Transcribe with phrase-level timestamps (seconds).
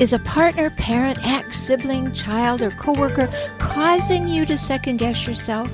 [0.00, 5.70] Is a partner, parent, ex, sibling, child, or coworker causing you to second guess yourself?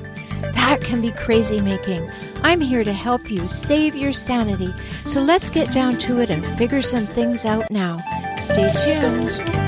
[0.53, 2.09] That can be crazy making.
[2.43, 4.73] I'm here to help you save your sanity.
[5.05, 7.97] So let's get down to it and figure some things out now.
[8.37, 9.60] Stay tuned.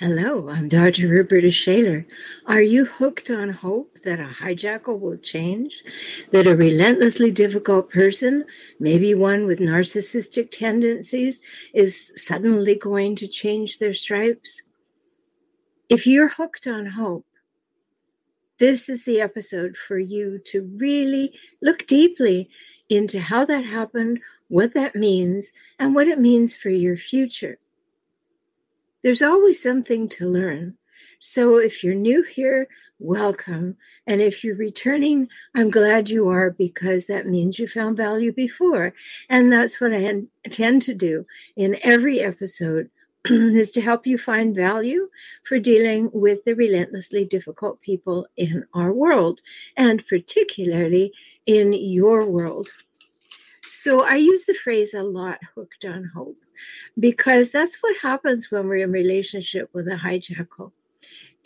[0.00, 1.08] Hello, I'm Dr.
[1.08, 2.06] Roberta Shaler.
[2.46, 5.84] Are you hooked on hope that a hijackal will change?
[6.30, 8.46] That a relentlessly difficult person,
[8.78, 11.42] maybe one with narcissistic tendencies,
[11.74, 14.62] is suddenly going to change their stripes?
[15.90, 17.26] If you're hooked on hope,
[18.56, 22.48] this is the episode for you to really look deeply
[22.88, 27.58] into how that happened, what that means, and what it means for your future
[29.02, 30.76] there's always something to learn.
[31.20, 33.76] So if you're new here, welcome.
[34.06, 38.94] And if you're returning, I'm glad you are because that means you found value before.
[39.28, 42.90] And that's what I intend to do in every episode
[43.30, 45.08] is to help you find value
[45.44, 49.40] for dealing with the relentlessly difficult people in our world
[49.76, 51.12] and particularly
[51.46, 52.68] in your world.
[53.72, 56.42] So I use the phrase a lot hooked on hope
[56.98, 60.72] because that's what happens when we're in relationship with a hijackal.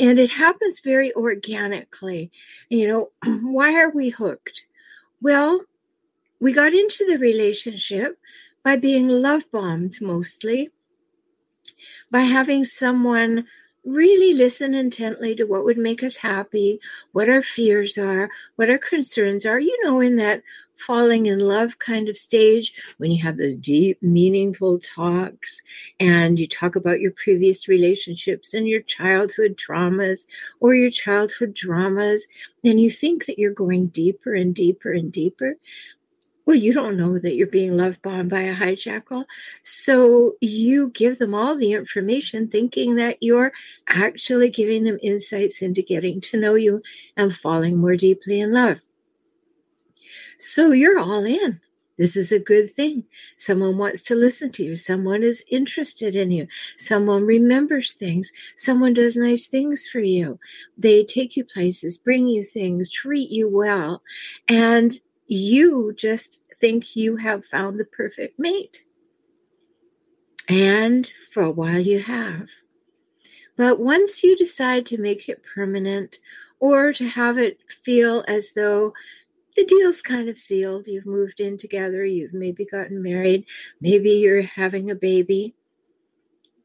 [0.00, 2.32] and it happens very organically
[2.70, 3.10] you know
[3.42, 4.64] why are we hooked
[5.20, 5.60] well
[6.40, 8.18] we got into the relationship
[8.62, 10.70] by being love bombed mostly
[12.10, 13.46] by having someone
[13.84, 16.80] really listen intently to what would make us happy,
[17.12, 20.42] what our fears are, what our concerns are, you know, in that
[20.76, 25.62] falling in love kind of stage when you have those deep, meaningful talks
[26.00, 30.26] and you talk about your previous relationships and your childhood traumas
[30.60, 32.26] or your childhood dramas,
[32.64, 35.56] and you think that you're going deeper and deeper and deeper.
[36.46, 39.24] Well, you don't know that you're being love bombed by a hijackal.
[39.62, 43.52] So you give them all the information thinking that you're
[43.88, 46.82] actually giving them insights into getting to know you
[47.16, 48.80] and falling more deeply in love.
[50.38, 51.60] So you're all in.
[51.96, 53.04] This is a good thing.
[53.36, 54.76] Someone wants to listen to you.
[54.76, 56.48] Someone is interested in you.
[56.76, 58.32] Someone remembers things.
[58.56, 60.40] Someone does nice things for you.
[60.76, 64.02] They take you places, bring you things, treat you well.
[64.48, 68.84] And you just think you have found the perfect mate.
[70.48, 72.48] And for a while you have.
[73.56, 76.18] But once you decide to make it permanent
[76.58, 78.92] or to have it feel as though
[79.56, 83.46] the deal's kind of sealed, you've moved in together, you've maybe gotten married,
[83.80, 85.54] maybe you're having a baby,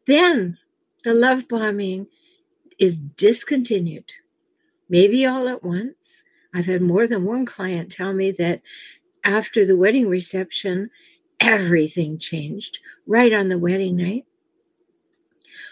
[0.07, 0.57] then
[1.03, 2.07] the love bombing
[2.79, 4.11] is discontinued.
[4.89, 6.23] Maybe all at once,
[6.53, 8.61] I've had more than one client tell me that
[9.23, 10.89] after the wedding reception,
[11.39, 14.25] everything changed right on the wedding night.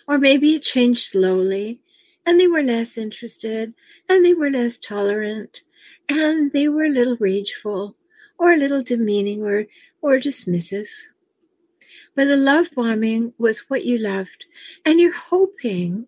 [0.08, 1.82] Or maybe it changed slowly
[2.26, 3.74] and they were less interested
[4.08, 5.64] and they were less tolerant
[6.10, 7.96] and they were a little rageful
[8.38, 9.66] or a little demeaning or,
[10.02, 10.90] or dismissive.
[12.16, 14.48] But the love bombing was what you loved,
[14.86, 16.08] and you're hoping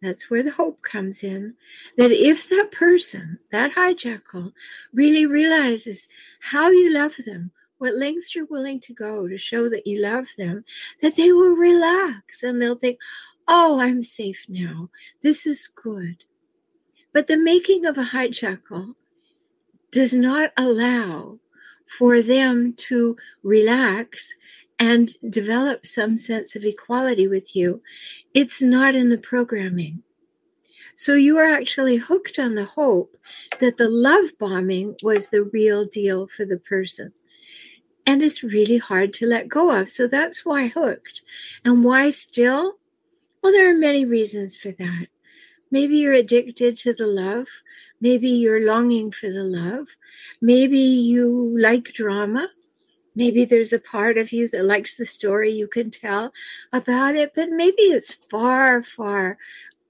[0.00, 1.54] that's where the hope comes in.
[1.96, 4.52] That if that person, that hijackal,
[4.92, 6.08] really realizes
[6.40, 10.28] how you love them, what lengths you're willing to go to show that you love
[10.36, 10.64] them,
[11.02, 12.98] that they will relax and they'll think,
[13.46, 14.90] oh, I'm safe now.
[15.22, 16.24] This is good.
[17.12, 18.94] But the making of a hijackal
[19.90, 21.38] does not allow
[21.86, 24.34] for them to relax
[24.78, 27.82] and develop some sense of equality with you,
[28.34, 30.02] it's not in the programming.
[30.94, 33.16] So you are actually hooked on the hope
[33.60, 37.12] that the love bombing was the real deal for the person.
[38.04, 39.90] And it's really hard to let go of.
[39.90, 41.22] So that's why hooked.
[41.64, 42.78] And why still?
[43.42, 45.06] Well, there are many reasons for that.
[45.70, 47.46] Maybe you're addicted to the love.
[48.00, 49.88] Maybe you're longing for the love.
[50.40, 52.48] Maybe you like drama.
[53.18, 56.32] Maybe there's a part of you that likes the story you can tell
[56.72, 59.38] about it, but maybe it's far, far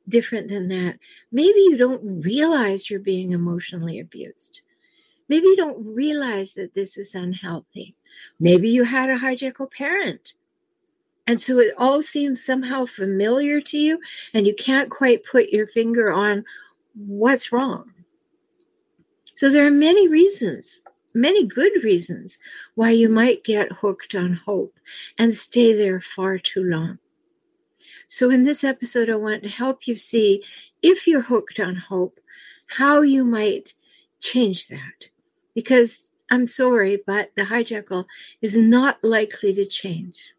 [0.09, 0.99] different than that.
[1.31, 4.63] Maybe you don't realize you're being emotionally abused.
[5.29, 7.95] Maybe you don't realize that this is unhealthy.
[8.41, 10.33] Maybe you had a hijackal parent.
[11.27, 14.01] And so it all seems somehow familiar to you,
[14.33, 16.47] and you can't quite put your finger on
[16.95, 17.93] what's wrong.
[19.35, 20.81] So there are many reasons,
[21.15, 22.39] many good reasons
[22.75, 24.79] why you might get hooked on hope
[25.19, 26.99] and stay there far too long.
[28.09, 30.43] So in this episode, I want to help you see
[30.83, 32.21] if you're hooked on hope,
[32.67, 33.75] how you might
[34.21, 35.09] change that.
[35.55, 38.07] Because I'm sorry, but the hijackal
[38.41, 40.33] is not likely to change.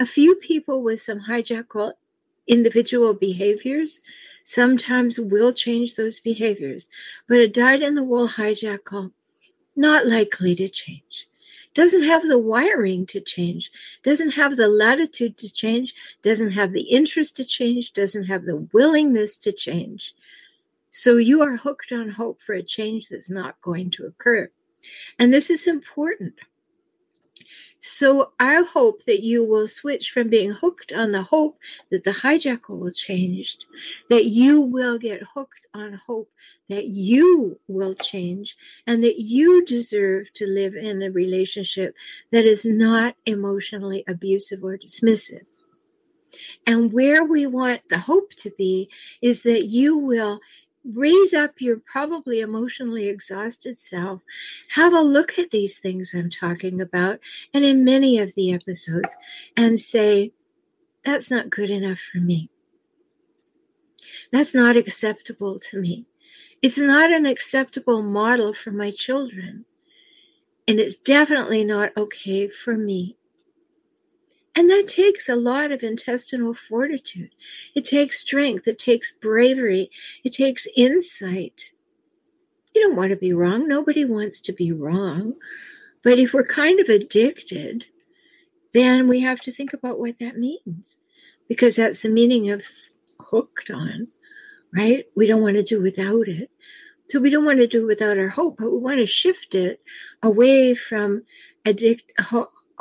[0.00, 1.92] A few people with some hijackal
[2.46, 4.00] individual behaviors
[4.44, 6.88] sometimes will change those behaviors,
[7.28, 9.12] but a dyed in the wool hijackal,
[9.76, 11.28] not likely to change.
[11.74, 13.70] Doesn't have the wiring to change,
[14.02, 18.68] doesn't have the latitude to change, doesn't have the interest to change, doesn't have the
[18.72, 20.14] willingness to change.
[20.90, 24.50] So you are hooked on hope for a change that's not going to occur.
[25.18, 26.34] And this is important.
[27.84, 31.58] So I hope that you will switch from being hooked on the hope
[31.90, 33.58] that the hijackal will change,
[34.08, 36.30] that you will get hooked on hope
[36.68, 38.56] that you will change
[38.86, 41.96] and that you deserve to live in a relationship
[42.30, 45.44] that is not emotionally abusive or dismissive.
[46.68, 48.90] And where we want the hope to be
[49.20, 50.38] is that you will
[50.84, 54.20] raise up your probably emotionally exhausted self.
[54.70, 57.20] Have a look at these things I'm talking about,
[57.54, 59.16] and in many of the episodes,
[59.56, 60.32] and say,
[61.04, 62.48] that's not good enough for me.
[64.30, 66.06] That's not acceptable to me.
[66.62, 69.64] It's not an acceptable model for my children.
[70.68, 73.16] And it's definitely not okay for me.
[74.54, 77.30] And that takes a lot of intestinal fortitude.
[77.74, 78.68] It takes strength.
[78.68, 79.90] It takes bravery.
[80.24, 81.72] It takes insight.
[82.74, 83.66] You don't want to be wrong.
[83.66, 85.34] Nobody wants to be wrong.
[86.02, 87.86] But if we're kind of addicted,
[88.72, 91.00] then we have to think about what that means
[91.48, 92.64] because that's the meaning of
[93.20, 94.06] hooked on,
[94.74, 95.04] right?
[95.14, 96.50] We don't want to do without it.
[97.08, 99.82] So we don't want to do without our hope, but we want to shift it
[100.22, 101.24] away from
[101.66, 102.10] addict,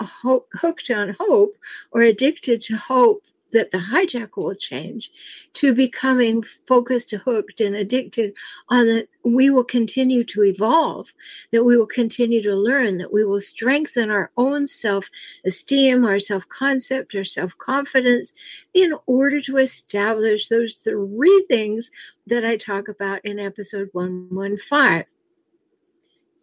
[0.03, 1.55] ho- hooked on hope
[1.91, 5.11] or addicted to hope that the hijack will change
[5.53, 8.33] to becoming focused hooked and addicted
[8.69, 11.13] on that we will continue to evolve
[11.51, 17.15] that we will continue to learn that we will strengthen our own self-esteem our self-concept
[17.15, 18.33] our self-confidence
[18.73, 21.91] in order to establish those three things
[22.27, 25.03] that i talk about in episode 115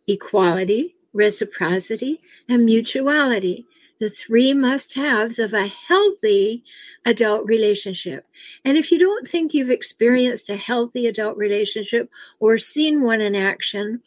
[0.07, 3.67] equality reciprocity, and mutuality,
[3.99, 6.63] the three must haves of a healthy
[7.05, 8.27] adult relationship.
[8.65, 13.35] And if you don't think you've experienced a healthy adult relationship or seen one in
[13.35, 14.03] action,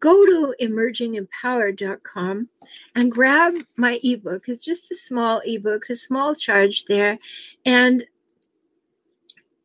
[0.00, 2.48] go to emergingempowered.com
[2.94, 4.48] and grab my ebook.
[4.48, 7.18] It's just a small ebook, a small charge there,
[7.64, 8.04] and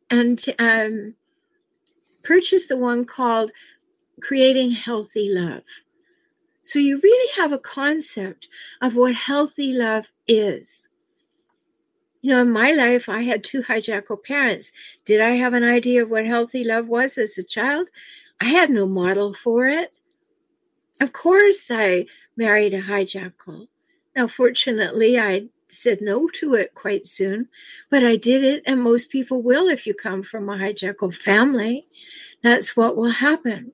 [0.08, 1.14] and um,
[2.22, 3.50] purchase the one called
[4.20, 5.64] Creating Healthy Love.
[6.66, 8.48] So you really have a concept
[8.82, 10.88] of what healthy love is.
[12.22, 14.72] You know, in my life, I had two hijackal parents.
[15.04, 17.88] Did I have an idea of what healthy love was as a child?
[18.40, 19.92] I had no model for it.
[21.00, 23.68] Of course, I married a hijackal.
[24.16, 27.48] Now, fortunately, I said no to it quite soon,
[27.90, 31.84] but I did it, and most people will if you come from a hijackal family.
[32.42, 33.70] That's what will happen.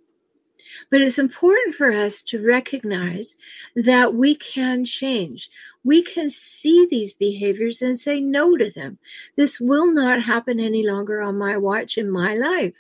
[0.91, 3.37] But it's important for us to recognize
[3.75, 5.51] that we can change.
[5.85, 8.99] We can see these behaviors and say no to them.
[9.37, 12.75] This will not happen any longer on my watch in my life.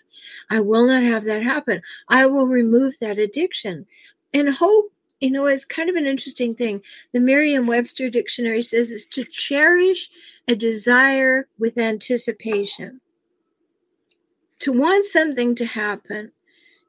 [0.50, 1.82] I will not have that happen.
[2.08, 3.86] I will remove that addiction.
[4.32, 6.82] And hope you know, is kind of an interesting thing.
[7.12, 10.10] The Merriam Webster Dictionary says it's to cherish
[10.48, 13.00] a desire with anticipation.
[14.58, 16.32] To want something to happen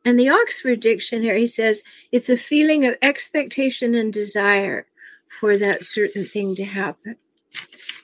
[0.06, 4.86] and the Oxford Dictionary says it's a feeling of expectation and desire
[5.28, 7.16] for that certain thing to happen.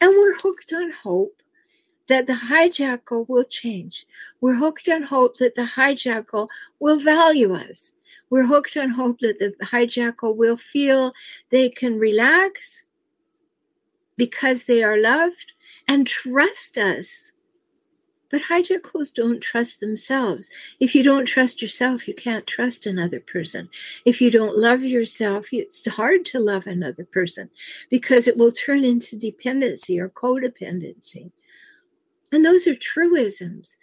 [0.02, 1.42] And we're hooked on hope
[2.08, 4.06] that the hijackal will change.
[4.42, 6.48] We're hooked on hope that the hijackal
[6.80, 7.94] will value us.
[8.30, 11.14] We're hooked on hope that the hijackal will feel
[11.50, 12.84] they can relax
[14.18, 15.54] because they are loved
[15.88, 17.32] and trust us
[18.30, 20.50] but hijackals don't trust themselves.
[20.80, 23.70] If you don't trust yourself, you can't trust another person.
[24.06, 27.50] If you don't love yourself, it's hard to love another person
[27.90, 31.32] because it will turn into dependency or codependency.
[32.32, 33.78] And those are truisms.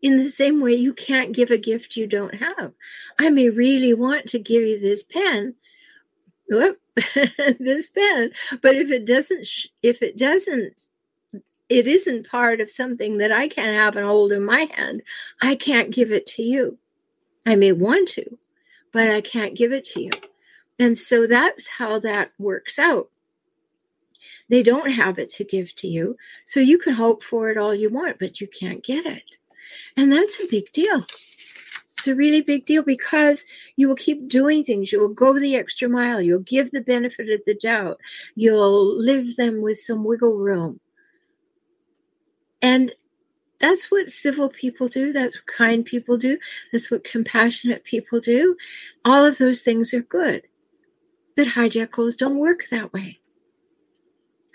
[0.00, 2.72] In the same way, you can't give a gift you don't have.
[3.18, 5.54] I may really want to give you this pen,
[6.48, 6.78] whoop,
[7.58, 8.30] this pen,
[8.62, 9.48] but if it doesn't,
[9.82, 10.86] if it doesn't
[11.68, 15.02] it isn't part of something that I can't have and hold in my hand,
[15.42, 16.78] I can't give it to you.
[17.44, 18.38] I may want to,
[18.92, 20.10] but I can't give it to you.
[20.78, 23.10] And so that's how that works out.
[24.48, 26.16] They don't have it to give to you.
[26.44, 29.36] So you can hope for it all you want, but you can't get it.
[29.96, 31.04] And that's a big deal.
[31.92, 33.44] It's a really big deal because
[33.76, 34.92] you will keep doing things.
[34.92, 36.22] You will go the extra mile.
[36.22, 38.00] You'll give the benefit of the doubt.
[38.36, 40.80] You'll live them with some wiggle room.
[42.60, 42.94] And
[43.58, 45.12] that's what civil people do.
[45.12, 46.38] That's what kind people do.
[46.72, 48.56] That's what compassionate people do.
[49.04, 50.42] All of those things are good.
[51.36, 53.18] But hijackals don't work that way.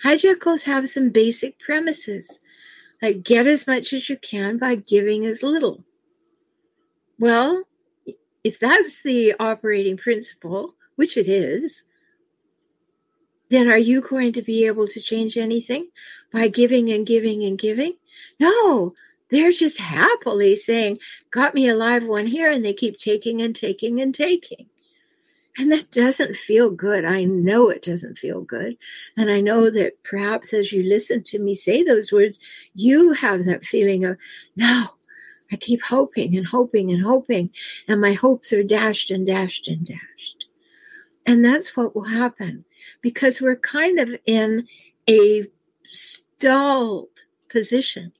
[0.03, 2.39] Hijackals have some basic premises
[3.01, 5.83] like get as much as you can by giving as little.
[7.19, 7.63] Well,
[8.43, 11.83] if that's the operating principle, which it is,
[13.53, 15.89] then are you going to be able to change anything
[16.31, 17.93] by giving and giving and giving?
[18.39, 18.93] No,
[19.29, 20.99] they're just happily saying,
[21.31, 24.67] Got me a live one here, and they keep taking and taking and taking.
[25.57, 27.05] And that doesn't feel good.
[27.05, 28.75] I know it doesn't feel good.
[29.15, 32.39] And I know that perhaps as you listen to me say those words,
[32.73, 34.17] you have that feeling of,
[34.55, 34.85] no,
[35.51, 37.51] I keep hoping and hoping and hoping,
[37.87, 40.47] and my hopes are dashed and dashed and dashed.
[41.27, 42.65] And that's what will happen
[43.01, 44.67] because we're kind of in
[45.09, 45.45] a
[45.83, 47.09] stalled
[47.49, 48.13] position.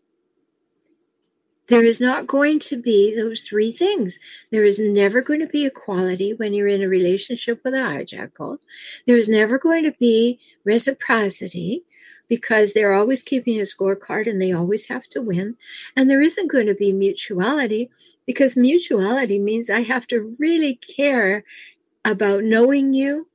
[1.68, 4.20] There is not going to be those three things.
[4.52, 8.60] There is never going to be equality when you're in a relationship with a hijackal.
[9.08, 11.84] There is never going to be reciprocity
[12.28, 15.56] because they're always keeping a scorecard and they always have to win.
[15.96, 17.90] And there isn't going to be mutuality
[18.26, 21.44] because mutuality means I have to really care
[22.06, 23.28] about knowing you,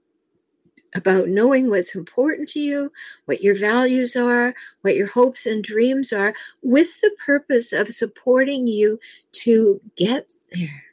[0.95, 2.93] about knowing what's important to you,
[3.27, 8.67] what your values are, what your hopes and dreams are, with the purpose of supporting
[8.67, 8.99] you
[9.33, 10.85] to get there.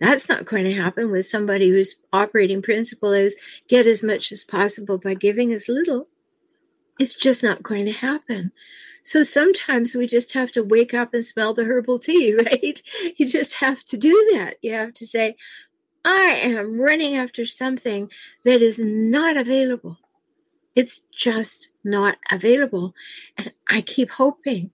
[0.00, 3.36] That's not going to happen with somebody whose operating principle is
[3.68, 6.08] get as much as possible by giving as little.
[6.98, 8.52] It's just not going to happen.
[9.02, 12.82] So sometimes we just have to wake up and smell the herbal tea, right?
[13.16, 14.56] You just have to do that.
[14.62, 15.36] You have to say,
[16.08, 18.10] I am running after something
[18.44, 19.98] that is not available.
[20.74, 22.94] It's just not available.
[23.36, 24.70] And I keep hoping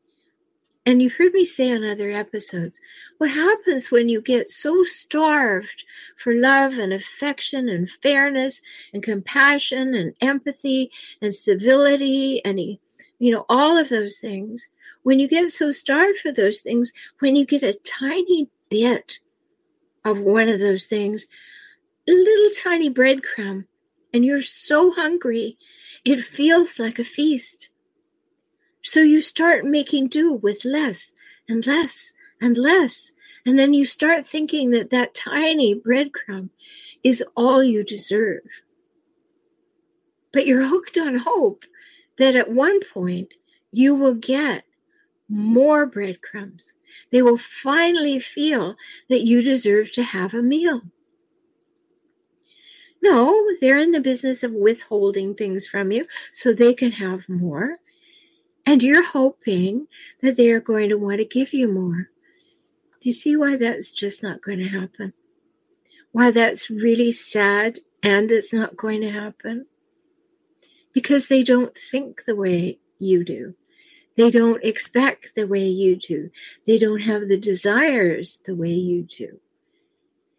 [0.86, 2.78] and you've heard me say on other episodes,
[3.16, 5.84] what happens when you get so starved
[6.16, 8.60] for love and affection and fairness
[8.92, 10.90] and compassion and empathy
[11.22, 14.68] and civility and, you know, all of those things,
[15.04, 19.20] when you get so starved for those things, when you get a tiny bit
[20.04, 21.26] of one of those things,
[22.08, 23.64] a little tiny breadcrumb,
[24.12, 25.58] and you're so hungry,
[26.04, 27.70] it feels like a feast.
[28.82, 31.14] So you start making do with less
[31.48, 33.12] and less and less.
[33.46, 36.50] And then you start thinking that that tiny breadcrumb
[37.02, 38.42] is all you deserve.
[40.32, 41.64] But you're hooked on hope
[42.18, 43.34] that at one point
[43.72, 44.64] you will get
[45.28, 46.74] more breadcrumbs.
[47.10, 48.76] They will finally feel
[49.08, 50.82] that you deserve to have a meal.
[53.02, 57.76] No, they're in the business of withholding things from you so they can have more.
[58.64, 59.88] And you're hoping
[60.22, 62.08] that they are going to want to give you more.
[63.00, 65.12] Do you see why that's just not going to happen?
[66.12, 69.66] Why that's really sad and it's not going to happen?
[70.94, 73.54] Because they don't think the way you do.
[74.16, 76.30] They don't expect the way you do.
[76.66, 79.40] They don't have the desires the way you do.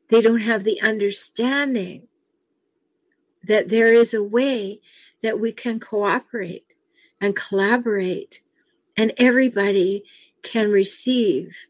[0.10, 2.08] They don't have the understanding
[3.44, 4.79] that there is a way
[5.22, 6.65] that we can cooperate
[7.20, 8.41] and collaborate,
[8.96, 10.03] and everybody
[10.41, 11.67] can receive.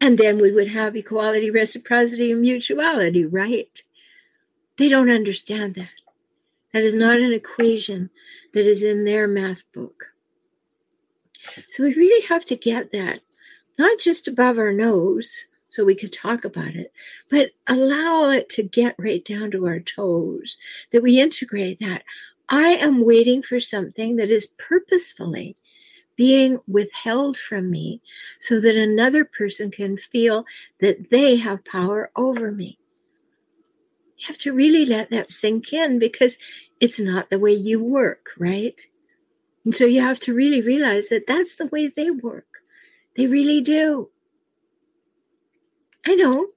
[0.00, 3.82] And then we would have equality, reciprocity, and mutuality, right?
[4.76, 5.88] They don't understand that.
[6.72, 8.10] That is not an equation
[8.52, 10.13] that is in their math book.
[11.68, 13.20] So we really have to get that,
[13.78, 16.92] not just above our nose so we could talk about it,
[17.30, 20.56] but allow it to get right down to our toes,
[20.92, 22.04] that we integrate that.
[22.48, 25.56] I am waiting for something that is purposefully
[26.16, 28.00] being withheld from me
[28.38, 30.44] so that another person can feel
[30.80, 32.78] that they have power over me.
[34.18, 36.38] You have to really let that sink in because
[36.80, 38.80] it's not the way you work, right?
[39.64, 42.62] And so you have to really realize that that's the way they work.
[43.16, 44.10] They really do.
[46.06, 46.48] I know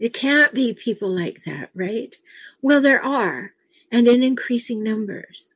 [0.00, 2.16] it can't be people like that, right?
[2.62, 3.52] Well, there are
[3.90, 5.52] and in increasing numbers.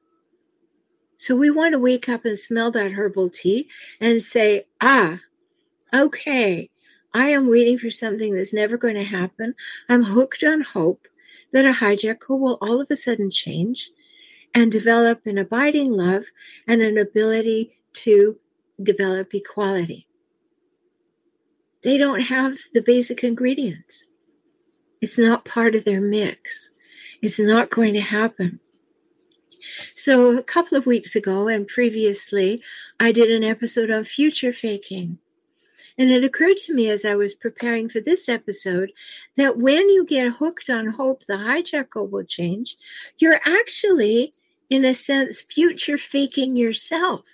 [1.17, 3.69] So we want to wake up and smell that herbal tea
[4.01, 5.21] and say, ah,
[5.95, 6.69] okay,
[7.15, 9.55] I am waiting for something that's never going to happen.
[9.89, 11.09] I'm hooked on hope
[11.53, 13.91] that a hijackal will all of a sudden change
[14.57, 16.25] and develop an abiding love
[16.67, 18.39] and an ability to
[18.83, 20.09] develop equality.
[21.83, 24.07] They don't have the basic ingredients.
[25.03, 26.71] It's not part of their mix.
[27.21, 28.61] It's not going to happen.
[29.95, 32.63] So, a couple of weeks ago and previously,
[32.99, 35.19] I did an episode on future faking.
[35.99, 38.93] And it occurred to me as I was preparing for this episode
[39.37, 42.77] that when you get hooked on hope, the hijackal will change.
[43.19, 44.33] You're actually,
[44.71, 47.27] in a sense, future faking yourself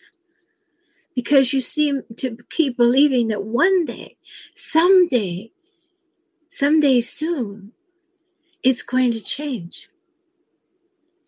[1.14, 4.16] because you seem to keep believing that one day,
[4.54, 5.50] someday,
[6.48, 7.72] someday soon,
[8.62, 9.88] it's going to change.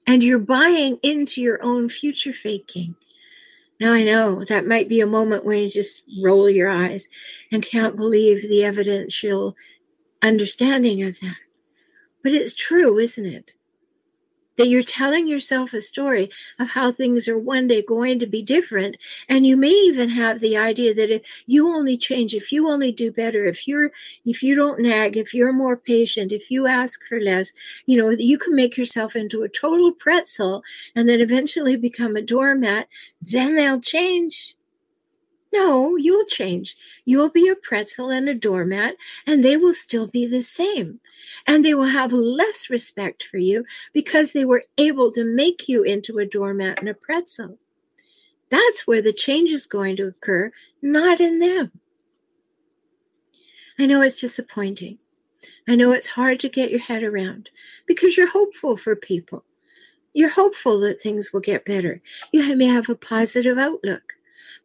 [0.06, 2.94] And you're buying into your own future faking.
[3.80, 7.08] Now I know that might be a moment when you just roll your eyes
[7.50, 9.56] and can't believe the evidential
[10.22, 11.36] understanding of that.
[12.22, 13.52] But it's true, isn't it?
[14.56, 18.42] That you're telling yourself a story of how things are one day going to be
[18.42, 18.96] different.
[19.28, 22.92] And you may even have the idea that if you only change if you only
[22.92, 23.90] do better if you're
[24.24, 27.52] if you don't nag if you're more patient if you ask for less
[27.86, 30.62] you know you can make yourself into a total pretzel
[30.94, 32.88] and then eventually become a doormat.
[33.20, 34.56] Then they'll change
[35.54, 36.76] no, you'll change.
[37.04, 38.96] You'll be a pretzel and a doormat,
[39.26, 41.00] and they will still be the same.
[41.46, 45.82] And they will have less respect for you because they were able to make you
[45.84, 47.58] into a doormat and a pretzel.
[48.50, 51.70] That's where the change is going to occur, not in them.
[53.78, 54.98] I know it's disappointing.
[55.68, 57.50] I know it's hard to get your head around
[57.86, 59.44] because you're hopeful for people.
[60.12, 62.00] You're hopeful that things will get better.
[62.32, 64.14] You may have a positive outlook.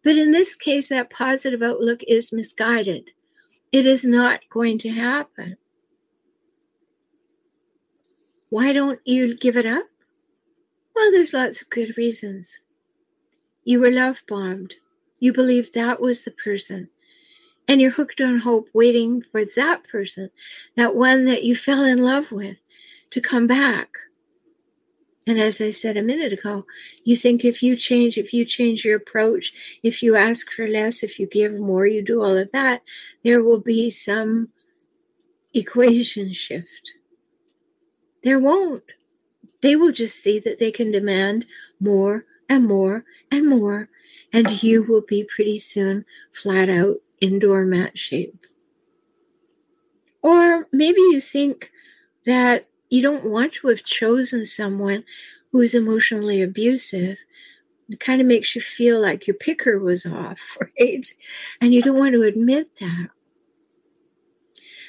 [0.04, 3.12] But in this case, that positive outlook is misguided.
[3.72, 5.58] It is not going to happen.
[8.50, 9.86] Why don't you give it up?
[10.96, 12.60] Well, there's lots of good reasons.
[13.64, 14.76] You were love bombed.
[15.20, 16.90] You believed that was the person.
[17.68, 20.32] And you're hooked on hope, waiting for that person,
[20.76, 22.58] that one that you fell in love with,
[23.12, 23.90] to come back.
[25.30, 26.66] And as I said a minute ago,
[27.04, 31.04] you think if you change, if you change your approach, if you ask for less,
[31.04, 32.82] if you give more, you do all of that,
[33.24, 34.50] there will be some
[35.54, 36.96] equation shift.
[38.24, 38.82] There won't.
[39.62, 41.46] They will just see that they can demand
[41.80, 43.88] more and more and more,
[44.34, 48.48] and you will be pretty soon flat out in doormat shape.
[50.24, 51.72] Or maybe you think
[52.26, 55.04] that you don't want to have chosen someone
[55.52, 57.18] who is emotionally abusive.
[57.90, 61.06] It kind of makes you feel like your picker was off, right?
[61.62, 63.10] And you don't want to admit that.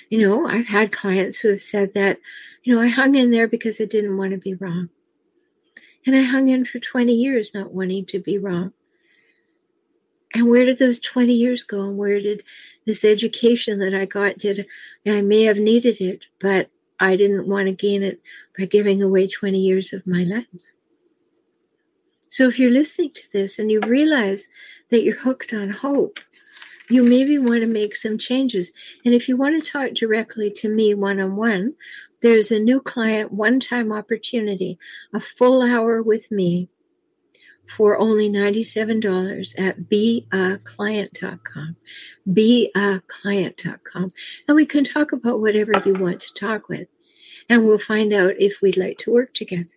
[0.08, 2.18] You know, I've had clients who have said that,
[2.64, 4.88] you know, I hung in there because I didn't want to be wrong.
[6.04, 8.72] And I hung in for 20 years not wanting to be wrong.
[10.34, 11.82] And where did those 20 years go?
[11.82, 12.42] And where did
[12.86, 14.66] this education that I got did
[15.06, 18.20] I may have needed it, but I didn't want to gain it
[18.56, 20.46] by giving away 20 years of my life.
[22.28, 24.48] So if you're listening to this and you realize
[24.90, 26.20] that you're hooked on hope,
[26.88, 28.72] you maybe want to make some changes.
[29.04, 31.74] And if you want to talk directly to me one on one,
[32.20, 34.78] there's a new client one time opportunity,
[35.12, 36.68] a full hour with me
[37.76, 41.76] for only $97 at beaclient.com.
[42.28, 44.10] Beaclient.com.
[44.48, 46.88] And we can talk about whatever you want to talk with.
[47.48, 49.70] And we'll find out if we'd like to work together.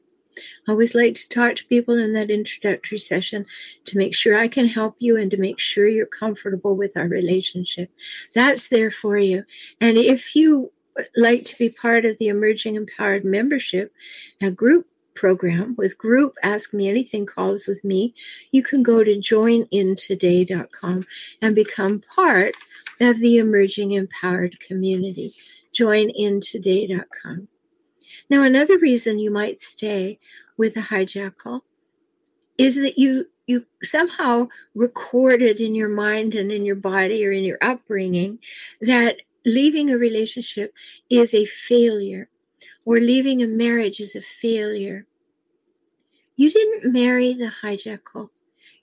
[0.67, 3.45] I always like to talk to people in that introductory session
[3.85, 7.07] to make sure I can help you and to make sure you're comfortable with our
[7.07, 7.91] relationship.
[8.33, 9.43] That's there for you.
[9.79, 10.71] And if you
[11.15, 13.93] like to be part of the Emerging Empowered membership,
[14.41, 18.13] a group program with group Ask Me Anything calls with me,
[18.51, 21.05] you can go to joinintoday.com
[21.41, 22.53] and become part
[22.99, 25.31] of the Emerging Empowered community.
[25.73, 27.47] Joinintoday.com.
[28.29, 30.19] Now, another reason you might stay
[30.57, 31.61] with a hijackal
[32.57, 37.43] is that you you somehow recorded in your mind and in your body or in
[37.43, 38.39] your upbringing
[38.79, 40.73] that leaving a relationship
[41.09, 42.27] is a failure
[42.85, 45.05] or leaving a marriage is a failure.
[46.35, 48.29] You didn't marry the hijackal.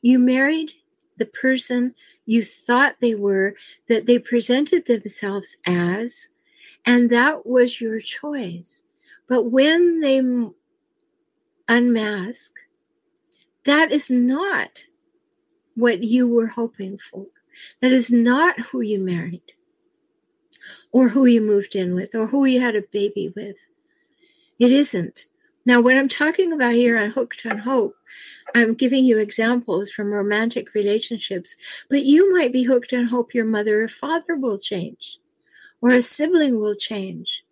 [0.03, 0.73] You married
[1.17, 3.55] the person you thought they were,
[3.89, 6.29] that they presented themselves as,
[6.87, 8.83] and that was your choice.
[9.29, 10.23] But when they
[11.69, 12.53] unmask,
[13.65, 14.85] that is not
[15.75, 17.27] what you were hoping for.
[17.81, 19.53] That is not who you married,
[20.93, 23.67] or who you moved in with, or who you had a baby with.
[24.61, 25.27] It isn't.
[25.65, 27.97] Now, what I'm talking about here on Hooked on Hope,
[28.55, 31.57] I'm giving you examples from romantic relationships,
[31.89, 35.19] but you might be hooked on hope your mother or father will change,
[35.81, 37.43] or a sibling will change,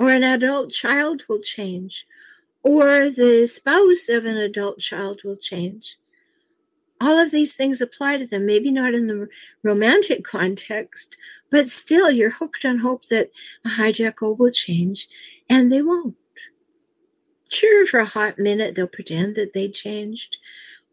[0.00, 2.08] or an adult child will change,
[2.64, 5.96] or the spouse of an adult child will change.
[7.00, 9.28] All of these things apply to them, maybe not in the
[9.62, 11.16] romantic context,
[11.50, 13.30] but still you're hooked on hope that
[13.64, 15.08] a hijackal will change,
[15.48, 16.16] and they won't.
[17.52, 20.38] Sure, for a hot minute, they'll pretend that they changed.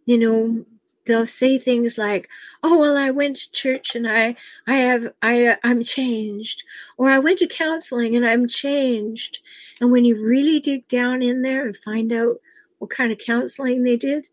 [0.06, 0.66] You know,
[1.06, 2.30] they'll say things like
[2.62, 4.36] oh well i went to church and i
[4.68, 6.64] i have i i'm changed.
[6.98, 9.40] Or i went to counseling and i'm changed.
[9.80, 12.38] And when you really dig down in there and find out
[12.80, 14.28] what kind of counseling they did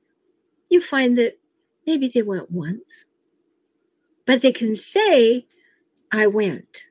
[0.68, 1.38] you find that
[1.86, 3.06] maybe they went once.
[4.26, 5.46] But they can say
[6.10, 6.88] i went.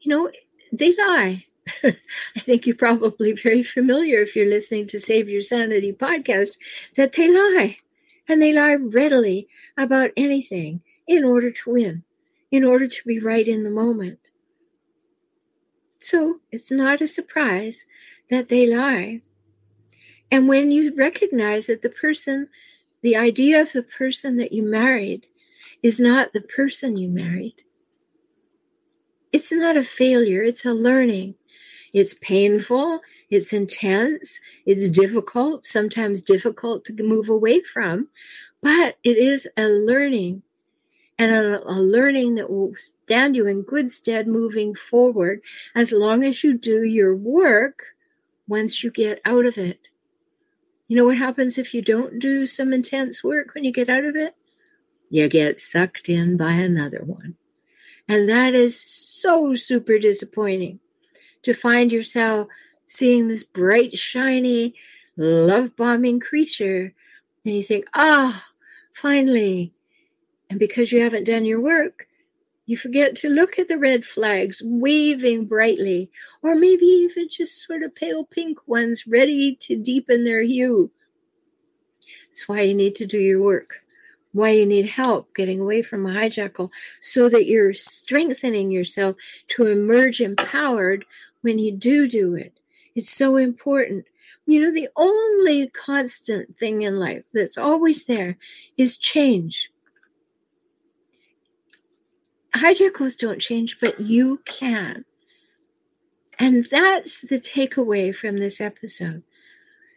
[0.00, 0.30] You know
[0.72, 1.46] they lie
[1.84, 6.56] I think you're probably very familiar if you're listening to Save Your Sanity podcast
[6.96, 7.78] that they lie.
[8.28, 12.04] And they lie readily about anything in order to win,
[12.50, 14.30] in order to be right in the moment.
[15.98, 17.86] So it's not a surprise
[18.28, 19.20] that they lie.
[20.30, 22.48] And when you recognize that the person,
[23.02, 25.26] the idea of the person that you married
[25.82, 27.62] is not the person you married,
[29.32, 31.34] it's not a failure, it's a learning.
[31.92, 38.08] It's painful, it's intense, it's difficult, sometimes difficult to move away from,
[38.62, 40.42] but it is a learning
[41.18, 45.42] and a, a, learning that will stand you in good stead moving forward
[45.74, 47.94] as long as you do your work
[48.48, 49.78] once you get out of it.
[50.88, 54.04] You know what happens if you don't do some intense work when you get out
[54.04, 54.34] of it?
[55.10, 57.36] You get sucked in by another one.
[58.08, 60.80] And that is so super disappointing
[61.42, 62.48] to find yourself
[62.86, 64.74] seeing this bright, shiny,
[65.16, 66.92] love bombing creature.
[67.44, 68.52] And you think, ah, oh,
[68.94, 69.72] finally.
[70.50, 72.06] And because you haven't done your work,
[72.66, 76.10] you forget to look at the red flags waving brightly,
[76.42, 80.90] or maybe even just sort of pale pink ones ready to deepen their hue.
[82.26, 83.82] That's why you need to do your work
[84.32, 89.16] why you need help getting away from a hijackal so that you're strengthening yourself
[89.48, 91.04] to emerge empowered
[91.42, 92.58] when you do do it.
[92.94, 94.06] It's so important.
[94.46, 98.36] You know, the only constant thing in life that's always there
[98.76, 99.70] is change.
[102.54, 105.04] Hijackals don't change, but you can.
[106.38, 109.22] And that's the takeaway from this episode.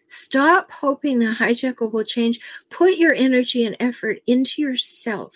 [0.08, 2.40] Stop hoping the hijackal will change.
[2.70, 5.36] Put your energy and effort into yourself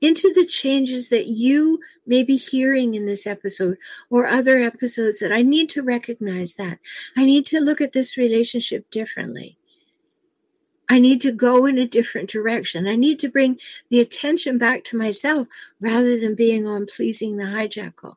[0.00, 3.78] into the changes that you may be hearing in this episode
[4.10, 6.78] or other episodes that I need to recognize that.
[7.16, 9.56] I need to look at this relationship differently.
[10.88, 12.86] I need to go in a different direction.
[12.86, 15.48] I need to bring the attention back to myself
[15.80, 18.16] rather than being on pleasing the hijackal.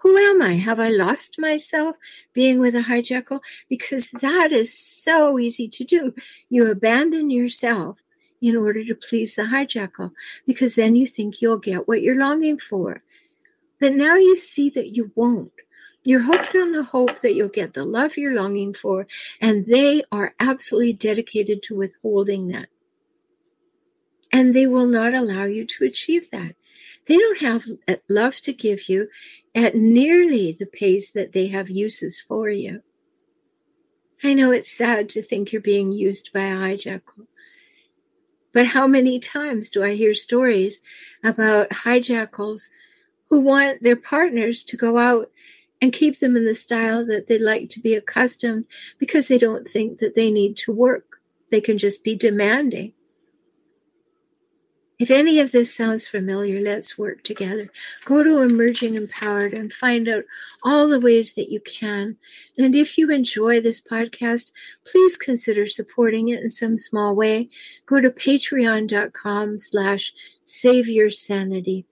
[0.00, 0.54] Who am I?
[0.54, 1.96] Have I lost myself
[2.32, 3.40] being with a hijackal?
[3.68, 6.14] Because that is so easy to do.
[6.48, 7.98] You abandon yourself
[8.42, 10.12] in order to please the hijackal,
[10.46, 13.02] because then you think you'll get what you're longing for.
[13.80, 15.52] But now you see that you won't.
[16.04, 19.06] You're hooked on the hope that you'll get the love you're longing for,
[19.40, 22.68] and they are absolutely dedicated to withholding that.
[24.32, 26.54] And they will not allow you to achieve that.
[27.06, 27.64] They don't have
[28.08, 29.08] love to give you
[29.54, 32.82] at nearly the pace that they have uses for you.
[34.22, 37.26] I know it's sad to think you're being used by a hijackal,
[38.56, 40.80] but how many times do I hear stories
[41.22, 42.70] about hijackals
[43.28, 45.30] who want their partners to go out
[45.82, 48.64] and keep them in the style that they like to be accustomed
[48.96, 51.20] because they don't think that they need to work?
[51.50, 52.94] They can just be demanding.
[54.98, 57.68] If any of this sounds familiar, let's work together.
[58.06, 60.24] Go to Emerging Empowered and find out
[60.62, 62.16] all the ways that you can.
[62.56, 64.52] And if you enjoy this podcast,
[64.86, 67.48] please consider supporting it in some small way.
[67.84, 71.84] Go to patreon.com slash save your sanity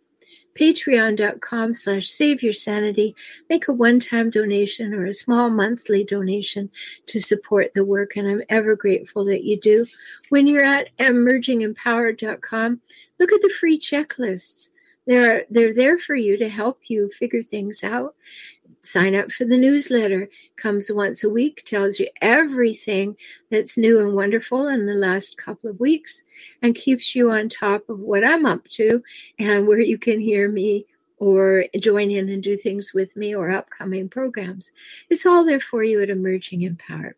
[0.55, 3.15] patreon.com slash save your sanity.
[3.49, 6.71] Make a one-time donation or a small monthly donation
[7.07, 9.87] to support the work and i'm ever grateful that you do.
[10.29, 12.81] When you're at emergingempowered.com
[13.19, 14.71] look at the free checklists.
[15.07, 18.15] They're they're there for you to help you figure things out
[18.87, 20.29] sign up for the newsletter.
[20.57, 23.17] Comes once a week tells you everything
[23.51, 26.23] that's new and wonderful in the last couple of weeks
[26.63, 29.03] and keeps you on top of what i'm up to
[29.39, 30.87] and where you can hear me
[31.19, 34.73] or join in and do things with me or upcoming programs.
[35.09, 37.17] It's all there for you at emerging empowered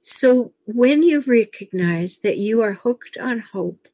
[0.00, 3.88] so when you recognize that you are hooked on hope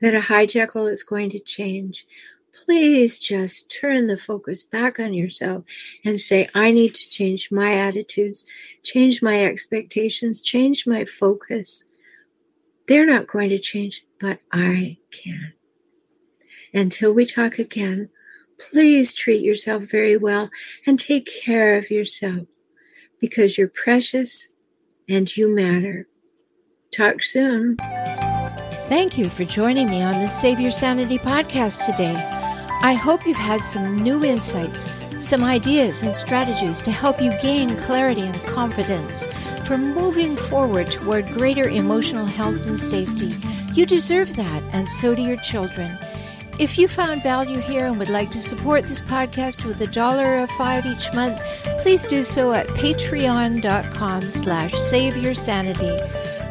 [0.00, 2.06] that a hijackal is going to change
[2.52, 5.64] please just turn the focus back on yourself
[6.04, 8.44] and say, I need to change my attitudes,
[8.82, 11.84] change my expectations, change my focus.
[12.86, 15.52] They're not going to change, but I can.
[16.72, 18.10] Until we talk again,
[18.58, 20.50] please treat yourself very well
[20.86, 22.46] and take care of yourself
[23.20, 24.50] because you're precious
[25.08, 26.06] and you matter.
[26.92, 27.76] Talk soon.
[28.88, 32.37] Thank you for joining me on the Save Your Sanity podcast today.
[32.80, 34.88] I hope you've had some new insights,
[35.18, 39.26] some ideas and strategies to help you gain clarity and confidence
[39.64, 43.34] for moving forward toward greater emotional health and safety.
[43.74, 45.98] You deserve that, and so do your children.
[46.60, 50.40] If you found value here and would like to support this podcast with a dollar
[50.40, 51.40] or five each month,
[51.82, 55.98] please do so at patreon.com slash save your sanity.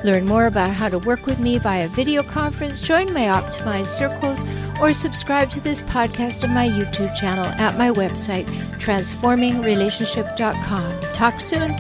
[0.04, 4.44] Learn more about how to work with me via video conference, join my optimized circles,
[4.80, 8.46] or subscribe to this podcast on my YouTube channel at my website,
[8.80, 11.02] transformingrelationship.com.
[11.14, 11.76] Talk soon.